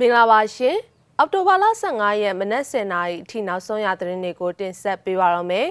[0.00, 0.76] မင်္ဂလာပါရှင်
[1.18, 5.68] အောက်တိုဘာလ15ရက်မနက်10:00နာရီအထိနောက်ဆုံးရသတင်းတွေကိုတင်ဆက်ပေးပါရမယ်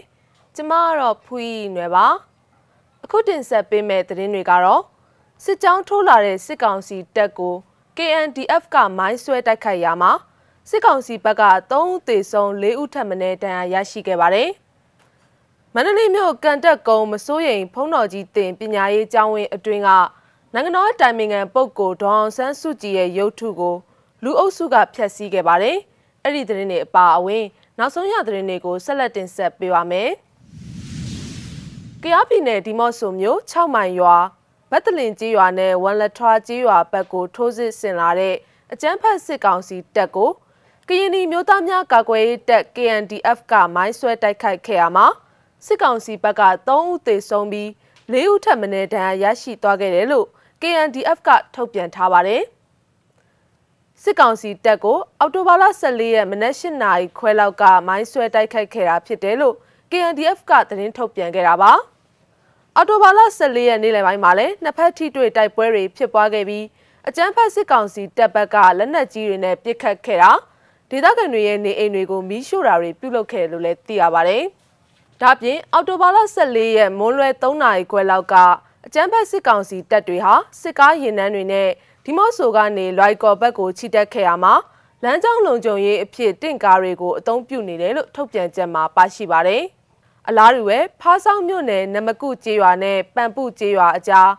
[0.55, 2.05] ကျမကတော့ဖူးရီနွယ်ပါ
[3.03, 4.81] အခုတင်ဆက်ပေးမယ့်သတင်းတွေကတော့
[5.43, 7.55] စစ်ကြောင်းထိုးလာတဲ့စစ်ကောင်စီတပ်ကို
[7.97, 10.11] KNDF ကမိုင်းဆွဲတိုက်ခိုက်ရာမှာ
[10.69, 14.49] စစ်ကောင်စီဘက်က3ဦးသေဆုံး4ဦးထပ်မံဒဏ်ရာရရှိခဲ့ပါတယ်
[15.73, 19.89] မန္တလေးမြို့ကန်တက်ကုန်းမစိုးရိမ်ဖုံးတော်ကြီးတင်ပညာရေးကျောင်းဝင်းအတွင်းက
[20.53, 23.77] နိုင်ငံတော်တိုင်ပင်ခံပုဂ္ဂိုလ်ဒေါအောင်ဆန်းစုကြည်ရဲ့ရုပ်ထုကို
[24.23, 25.77] လူအုပ်စုကဖျက်ဆီးခဲ့ပါတယ်။
[26.23, 27.45] အဲ့ဒီသတင်းတွေအပါအဝင်
[27.77, 30.09] နောက်ဆုံးရသတင်းတွေကိုဆက်လက်တင်ဆက်ပေးပါမယ်။
[32.03, 34.15] ကြားပြည်နယ်ဒီမော့ဆိုမြို့6မိုင်ရွာ
[34.71, 38.35] ဗတ်တလင်ကြီးရွာနဲ့ဝန်လက်ထွားကြီးရွာဘက်ကိုထိုးစစ်ဆင်လာတဲ့
[38.73, 40.31] အကြမ်းဖက်စစ်ကောင်စီတပ်ကို
[40.87, 45.07] ကရင်ပြည်မျိုးသားများကာကွယ်ရေးတပ် KNDF ကမိုင်းဆွဲတိုက်ခိုက်ခဲ့ရမှာ
[45.65, 47.69] စစ်ကောင်စီဘက်က3ဦးသေဆုံးပြီး
[48.11, 50.27] 4ဦးထပ်မံဒဏ်ရာရရှိသွားခဲ့တယ်လို့
[50.61, 52.43] KNDF ကထုတ်ပြန်ထားပါတယ်။
[54.03, 59.55] စစ်ကောင်စီတပ်ကိုအော်တိုဘာလ14ရက်မနက်၈နာရီခွဲလောက်ကမိုင်းဆွဲတိုက်ခိုက်ခဲ့တာဖြစ်တယ်လို့
[59.91, 61.71] KNDF ကသတင်းထုတ်ပြန်ခဲ့တာပါ။
[62.75, 66.65] အော်တိုဘာလ14ရက်နေ့လယ်ပိုင်းမှာလည်းနှစ်ဖက်ထိတွေ့တိုက်ပွဲတွေဖြစ်ပွားခဲ့ပြီး
[67.07, 70.31] အကြမ်းဖက်စစ်ကောင်စီတပ်ဘက်ကလက်နက်ကြီးတွေနဲ့ပစ်ခတ်ခဲ့တာ
[70.89, 74.43] ဒေသခံတွေရဲ့နေအိမ်တွေကိုမီးရှို့တာတွေပြုလုပ်ခဲ့တယ်လို့လည်းသိရပါတယ်။
[75.21, 78.35] ဒါပြင်အော်တိုဘာလ14ရက်မွန်းလွဲ3နာရီခွဲလောက်က
[78.89, 81.69] အကြမ်းဖက်စစ်ကောင်စီတပ်တွေဟာစစ်ကားရင်နှန်းတွေနဲ့
[82.05, 84.53] ဒီမော့ဆိုကနေလွိုက်ကော်ဘက်ကိုချီတက်ခဲ့ရမှာ
[85.03, 89.63] လမ်းကြောင်းလုံခြုံရေးအဖြစ်တင့်ကားတွေကိုအသုံးပြုနေတယ်လို့ထုတ်ပြန်ချက်မှာပါရှိပါတယ်။
[90.27, 94.29] အလားတူပဲဖားဆောင်မြို့နယ်နမကုကျေးရွာနဲ့ပန်ပုကျေးရွာအကြား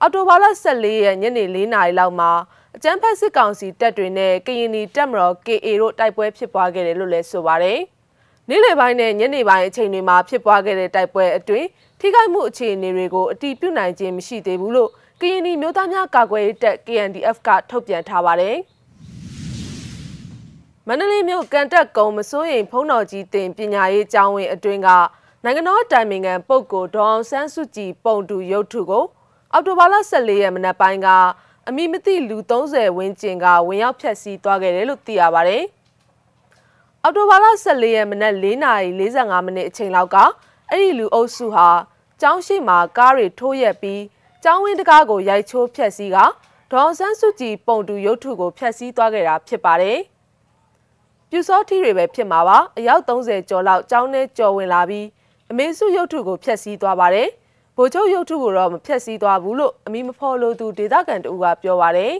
[0.00, 2.30] အော်တိုဘာလ14ရက်ညနေ4နာရီလောက်မှာ
[2.76, 7.80] အကြမ်းဖက်စစ်ကောင်စီတပ်တွေနဲ့ကရင်နီတပ်မတော် KA တို့တိုက်ပွဲဖြစ်ပွားခဲ့တယ်လို့လည်းဆိုပါတယ်။
[8.48, 11.66] နေ့လယ်ပိုင်းနဲ့ညနေပိုင်းအချိန်တွေမှာဖြစ်ပွားခဲ့တဲ့တိုက်ပွဲအတွင်း
[12.00, 18.56] ထိခိုက်မှုအခြေအနေတွေကိုအတီးပြုနိုင်ခြင်းမရှိသေးဘူးလို့ကရင်ပြည်မျိုးသားများကာကွယ်ရေးတပ် KNDF ကထုတ်ပြန်ထားပါတယ်။
[20.86, 24.88] မန္တလေးမြို့ကန်တက်ကုန်းမစိုးရိမ်ဖုံးတော်ကြီးတင်ပညာရေးကျောင်းဝင်းအတွင်းက
[25.44, 29.04] နိုင်ငံတော်တိုင်ပင်ခံပုဂ္ဂိုလ်ဒေါအောင်ဆန်းစုကြည်ပုံတူရုပ်ထုကို
[29.52, 31.08] အောက်တိုဘာလ14ရက်မနက်ပိုင်းက
[31.68, 35.62] အမိမသိလူ30ဝန်းကျင်ကဝင်ရောက်ဖျက်ဆီးသွားခဲ့တယ်လို့သိရပါတယ်။
[37.02, 40.16] အောက်တိုဘာလ14ရက်မနက်4:45မိနစ်အချိန်လောက်က
[40.70, 41.68] အဲ့ဒီလူအုပ်စုဟာ
[42.20, 44.02] ကျောင်းရှိမှာကားတွေထိုးရက်ပြီး
[44.42, 46.18] ကျောင်းဝင်းတကားကိုရိုက်ချိုးဖျက်ဆီးက
[46.72, 49.98] ဒေါန်ဆန်းစုကြည်ပုံတူရုပ်ထုကိုဖျက်ဆီးသွားခဲ့တာဖြစ်ပါတယ်။
[51.30, 55.06] ပြူစောထီတွေပဲဖြစ်မှာပါအယောက်30ကျော်လောက်ကျောင်းထဲကျော်ဝင်လာပြီး
[55.50, 57.28] အမေစုရုပ်ထုကိုဖျက်ဆီးသွားပါတယ်။
[57.76, 62.12] ဗိုလ်ချုပ်ရုပ်ထုကိုတော့မဖျက်ဆီးသွားဘူးလို့အမိမဖော်လို့သူဒေသခံတူကပြောပါတယ်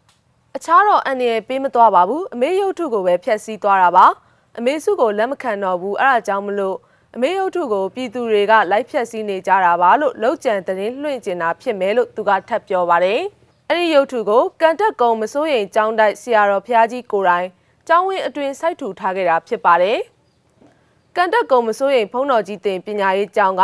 [0.56, 4.06] ။အခြားတော့အန်ရယ်ပေးမသွားပါဘူးအမေရုပ်ထုကိုပဲဖျက်ဆီးသွားတာပါ။
[4.58, 6.76] အမေစုကိုလက်မခံတော့ဘူးအဲ့ဒါကြောင့်မလို့
[7.16, 13.20] အမေရုပ်ထုကိုပြည်သူတွေကလိုက်ဖြတ်စည်းနေကြတာပါလို့လောက်ကျန်သတင်းလွှင့်ကျင်တာဖြစ်မယ်လို့သူကထပ်ပြောပါတယ်။
[13.68, 17.46] အဲ့ဒီရုပ်ထုကိုကန်တက်ကုံမစိုးရိမ်ចောင်းတိုက်ဆရာတော်ဖျားကြီးကိုတိုင်
[17.88, 19.98] ចောင်းဝင်းအတွင်စိုက်ထူထားခဲ့တာဖြစ်ပါတယ်။
[21.16, 23.62] ကန်တက်ကုံမစိုးရိမ်ဖုံးတော်ကြီးတင်ပညာရေးကျောင်းက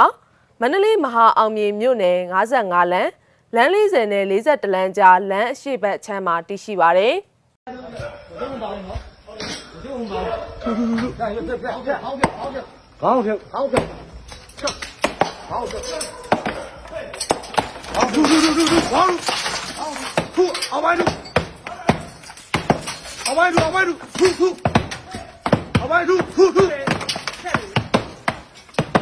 [0.61, 3.11] မန္တလေးမဟာအောင်မြေမြို့နယ်55လမ်း
[3.55, 7.15] လမ်း40နဲ့41လမ်းကြားလမ်းအရှိတ်ချမ်းမှာတည်ရှိပါတယ်။
[7.67, 7.75] ဘယ်
[8.41, 9.01] လိုပါလဲနော်။
[9.73, 13.80] ဘယ်လိုပါလဲ။ဟုတ်ကဲ့ဟုတ်ကဲ့ဟုတ်ကဲ့ဟုတ်ကဲ့ 好跳，好跳，
[14.58, 14.70] 跳，
[15.50, 15.74] 好跳，
[17.94, 18.96] 好，住住住住住，好，
[19.78, 19.80] 好，
[20.36, 20.38] 出，
[20.70, 21.04] 好歪住，
[23.26, 24.42] 好歪住，好歪住，出出，
[25.80, 26.58] 好歪住，出出，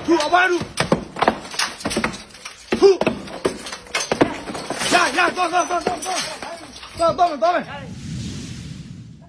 [0.06, 0.60] 出好歪住，
[2.80, 2.82] 出，
[4.94, 6.00] 呀呀，သွားသွားသွားသွား
[6.98, 7.64] သွားသွားမယ်သွားမယ်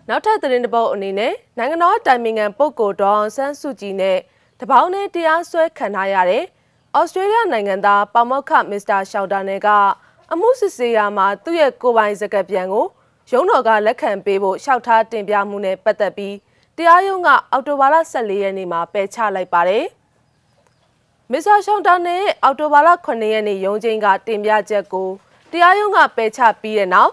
[0.09, 4.19] နောက်ထပ်သတင်းတစ်ပုဒ်အနေနဲ့နိုင်ငံတော်တိုင်ပင်ခံပုဂ္ဂိုလ်ဒေါအောင်ဆန်းစုကြည်နဲ့
[4.62, 6.44] တပေါင်းနဲ့တရားစွဲခံထားရတဲ့
[6.98, 9.68] ဩစတြေးလျနိုင်ငံသားပေါမောက်ခမစ္စတာရှောက်တာနယ်က
[10.32, 12.86] အမှုစစ်ဆေးရာမှာသူ့ရဲ့ကိုပိုင်စကားပြန်ကို
[13.32, 16.36] ရုံးတော်ကလက်ခံပေးဖို့ရှောက်ထားတင်ပြမှုနဲ့ပတ်သက်ပြီး
[16.78, 19.86] တရားရုံးကအော်တိုဘာလ14ရက်နေ့မှာပယ်ချလိုက်ပါတယ်။
[21.32, 25.10] မစ္စတာရှောက်တာနယ်ရဲ့အော်တိုဘာလ9ရက်နေ့ရုံးချင်းကတင်ပြချက်ကို
[25.52, 27.12] တရားရုံးကပယ်ချပြီးတဲ့နောက်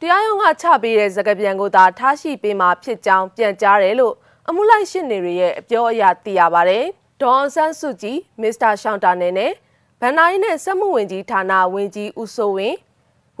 [0.00, 4.14] တရားရုံးကချပေးတဲ့စကားပြန်ကိုသာထားရှိပေးမှာဖြစ်ကြောင်းပြန်ကြားတယ်လို့
[4.48, 6.84] အမှုလိုက်ရှင်းနေတွေရဲ့အပြောအရသိရပါတယ်။
[7.22, 9.52] ဒေါ်ဆန်းစုကြည်မစ္စတာရှောင်းတာနယ်နဲ့
[10.00, 12.76] ဗန်နိုင်းနဲ့စက်မှုဝင်ကြီးဌာနဝင်ကြီးဦးစိုးဝင်း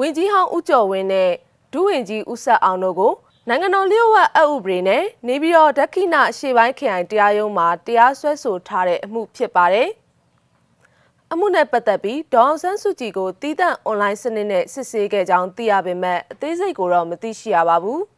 [0.00, 1.30] ဝင်ကြီးဟောင်းဦးကျော်ဝင်းနဲ့
[1.72, 3.12] ဒုဝင်ကြီးဦးဆက်အောင်တို့ကို
[3.48, 9.88] နိုင်ငံတော်လျှို့ဝှက်အဥပဒေနဲ့နေပြည်တော်ဒက္ခိဏရှေ့ပိုင်းခရိုင်တရားရုံးမှာတရားစွဲဆိုထားတဲ့အမှုဖြစ်ပါတယ်။
[11.32, 18.00] အမှုနဲ့ပတ်သက်ပြီးဒေါအောင်ဆန်းစုကြည်ကိုတီးတန့်အွန်လိုင်းစနစ်နဲ့စစ်ဆေးခဲ့ကြောင်းသိရပေမဲ့အသေးစိတ်ကိုတော့မသိရှိရပါဘူး။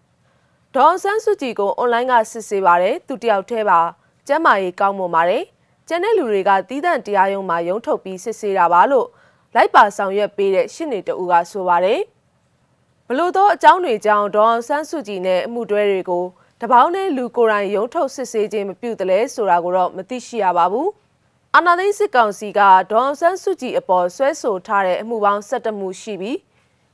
[0.76, 3.80] ဒေါ်ဆန်းစုကြည်ကိုအွန်လိုင်းကစစ်ဆေးပါတယ်သူတယောက်တည်းပါ
[4.28, 5.44] ကျမ်းမာရေးကောင်းမွန်ပါတယ်
[5.88, 9.06] ကျန်တဲ့လူတွေကတီးတန့်တရားရုံးမှာရုံးထုတ်ပြီးစစ်ဆေးတာပါလို့
[9.54, 12.00] လိုက်ပါဆောင်ရွက်ပေးတဲ့ရှင်းနေတူကဆိုပါတယ်
[13.08, 16.24] ဘလို့သောအကြောင်းတွေကြောင့်ဒေါအောင်ဆန်းစုကြည်နဲ့အမှုတွဲတွေကို
[16.62, 20.88] တပေါင်းနဲ့လူကိုယ်တိုင်ရုံထုတ်စစ်ဆေးခြင်းမပြုတ်တယ်ဆိုတာကိုတော့မသိရှိရပါဘူး။
[21.54, 26.38] အာဏာသိမ်းစစ်ကောင်စီကဒေါအောင်ဆန်းစုကြည်အပေါ်ဆွဲဆိုထားတဲ့အမှုပေါင်း၁၁မှုရှိပြီး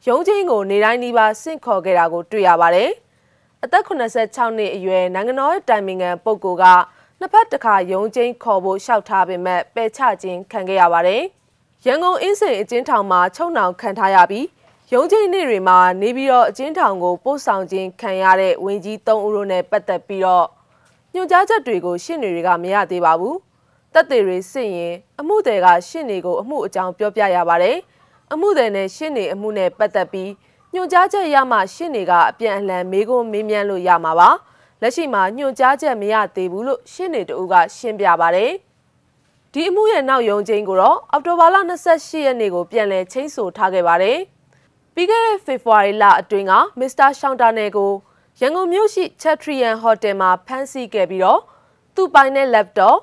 [0.08, 2.90] ရုံးချင်းကိုနေတိုင်းနှီးပါဆင့်ခေါ်ခဲ့တာကိုတွေ့ရပါတယ်။
[3.64, 3.90] အသက်86
[4.58, 6.64] နှစ်အရွယ်နိုင်ငံတော်တိုင်ပင်ခံပုဂ္ဂိုလ်က
[7.20, 11.22] နှစ်ဖက်တစ်ခါရုံးချင်းခေါ်ဖို့လျှောက်ထားပေမဲ့ပယ်ချခြင်းခံခဲ့ရပါတယ်။
[11.86, 14.46] ရန်ကုန်အင်းစိန်အကျဉ်းထောင်မှာချုံနှောင်ခံထားရပြီး
[14.92, 20.46] ရုံးချင်းနေ့တွေမှာနေပြီးတော့အကျဉ်းထောင်ကိုပို့ဆောင်ခြင်းခံရတဲ့ဝင်ကြီး၃ဦးတို့နဲ့ပတ်သက်ပြီးတော့
[21.14, 23.36] ညွှန်ကြားချက်တွေကိုရှင်းနေတွေကမရသေးပါဘူး။
[23.94, 27.76] တပ်တွေစစ်ရင်အမှုတွေကရှင်းနေကိုအမှုအကြောင်းပြောပြရပါတယ်။
[28.32, 30.30] အမှုတွေနဲ့ရှင်းနေအမှုနဲ့ပတ်သက်ပြီး
[30.74, 34.30] ညွှန်ကြားချက်ရမှရှင်းနေကအပြန်အလှန်မေးခွန်းမေးမြန်းလို့ရမှာပါ။
[34.82, 38.52] လက်ရှိမှာညွှန်ကြားချက်မရသေးဘူးလို့ရှင်းနေတူကရှင်းပြပါတယ်။
[39.52, 41.56] ဒီအမှုရဲ့နောက်ယုံချင်းကိုတော့အောက်တိုဘာလ
[41.90, 44.18] 28ရက်နေ့ကိုပြန်လည်ချင်းဆိုထားခဲ့ပါတယ်။
[44.94, 47.92] ပြီးခဲ့တဲ့ဖေဖော်ဝါရီလအတွင်းကမစ္စတာရှောင်းတာနယ်ကို
[48.40, 51.40] ရန်ကုန်မြို့ရှိချက်ထရီယန်ဟိုတယ်မှာဖမ်းဆီးခဲ့ပြီးတော့
[51.94, 52.96] သူ့ပိုင်တဲ့ laptop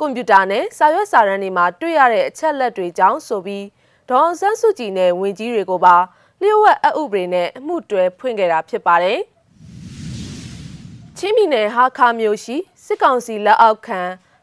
[0.00, 3.64] ကွန်ပျူတာနဲ့စာရွက်စာတမ်းတွေမှာတွေ့ရတဲ့အချက်လက်တွေကြောင့်ဆိုပြီး
[4.08, 5.96] ဒေါအောင်ဆန်းစုကြည်နဲ့ဝင်ကြီးတွေကိုပါ
[6.42, 9.18] လျှို့ဝှက်အဥပဒေနဲ့အမှုတွဲဖွင့်ခဲ့တာဖြစ်ပါတယ်။
[11.16, 14.00] ချင်းမီနယ်ဟာခါမြို့ရှိစစ်ကောင်စီလက်အောက်ခံ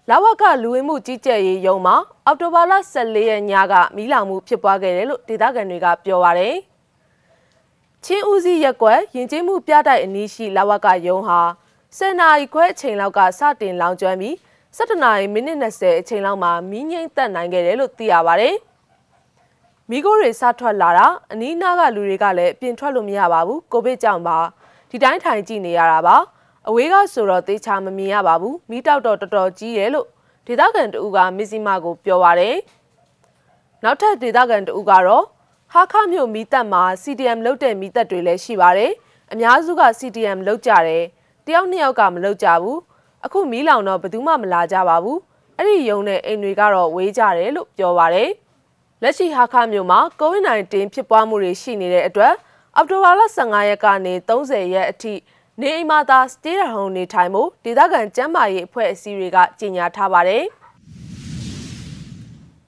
[0.09, 1.95] လာဝကလူဝင်မှုကြီးကြပ်ရေးရုံးမှာ
[2.25, 6.57] အော်တိုဘာလ14ရက်ညကမီးလောင်မှုဖြစ်ပွားခဲ့တယ်လို့ဒေသခံတွေကပြောပါရယ်။
[8.05, 11.39] ချင်းဦးစီးရက်ကွက်ယဉ်ကျေးမှုပြတိုက်အနီးရှိလာဝကရုံးဟာ
[11.97, 14.35] 10နာရီခွဲအချိန်လောက်ကစတင်လောင်ကျွမ်းပြီး
[14.77, 18.49] 17နာရီမိနစ်20အချိန်လောက်မှာမီးငိမ့်သက်နိုင်ခဲ့တယ်လို့သိရပါဗျ။
[19.89, 24.37] မီးခိုးတွေစထွက်လာတာအနီးနားကလူတွေကလည်းပြင်ထွက်လို့မရပါဘူးကိုဗစ်ကြောင့်ပါ
[24.89, 26.15] ဒီတိုင်းထိုင်ကြည့်နေရတာပါ
[26.67, 30.07] အဝေးကဆိုတော့တေချာမမြင်ရပါဘူးမီးတောက်တော့တော်တော်ကြီးတယ်လို့
[30.47, 32.55] ဒေသခံတဦးကမစ္စည်းမကိုပြောပါတယ်။
[33.83, 35.25] နောက်ထပ်ဒေသခံတဦးကတော့
[35.73, 38.91] ဟာခမြို့မီတက်မှာ CDM လုတ်တဲ့မီတက်တွေလည်းရှိပါတယ်။
[39.31, 41.03] အများစုက CDM လုတ်ကြတယ်။
[41.45, 42.77] တယောက်နှစ်ယောက်ကမလုတ်ကြဘူး။
[43.25, 45.17] အခုမီးလောင်တော့ဘယ်သူမှမလာကြပါဘူး။
[45.57, 48.29] အဲ့ဒီယုံတဲ့အိမ်တွေကတော့ဝေးကြတယ်လို့ပြောပါတယ်။
[49.03, 52.33] လက်ရှိဟာခမြို့မှာ COVID-19 ဖြစ်ပွားမှုတွေရှိနေတဲ့အတွက်
[52.75, 55.13] အောက်တိုဘာလ15ရက်ကနေ30ရက်အထိ
[55.61, 60.43] နေအိမ်မှာသာ stay at home နေထိုင်ဖို့ဒေသခံကျန်းမာရေးအဖွဲ့အစည်းတွေကကြေညာထားပါတယ်။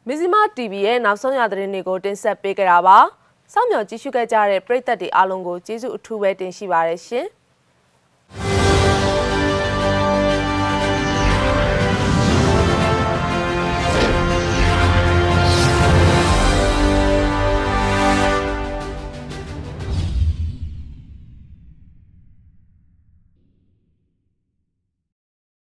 [0.08, 2.98] မီဇီမာ TV ရဲ့နောက်ဆုံးရသတင်းတွေကိုတင်ဆက်ပေးကြတာပါ။
[3.54, 7.28] စောင့်မျှော်ကြည့်ရှုခဲ့ကြတဲ့ပရိသတ်တွေအားလုံးကိုကျေးဇူးအထူးပဲတင်ရှိပါရရှင်။